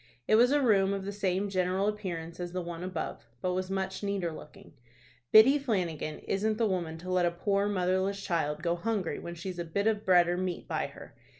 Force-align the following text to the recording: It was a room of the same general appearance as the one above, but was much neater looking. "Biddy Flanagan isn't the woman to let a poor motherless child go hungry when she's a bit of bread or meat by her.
It 0.27 0.33
was 0.33 0.51
a 0.51 0.63
room 0.63 0.93
of 0.93 1.05
the 1.05 1.11
same 1.11 1.47
general 1.47 1.87
appearance 1.87 2.39
as 2.39 2.53
the 2.53 2.61
one 2.63 2.81
above, 2.83 3.27
but 3.39 3.53
was 3.53 3.69
much 3.69 4.01
neater 4.01 4.31
looking. 4.31 4.73
"Biddy 5.31 5.59
Flanagan 5.59 6.17
isn't 6.21 6.57
the 6.57 6.65
woman 6.65 6.97
to 6.97 7.11
let 7.11 7.27
a 7.27 7.29
poor 7.29 7.67
motherless 7.67 8.19
child 8.19 8.63
go 8.63 8.75
hungry 8.75 9.19
when 9.19 9.35
she's 9.35 9.59
a 9.59 9.63
bit 9.63 9.85
of 9.85 10.03
bread 10.03 10.27
or 10.27 10.37
meat 10.37 10.67
by 10.67 10.87
her. 10.87 11.13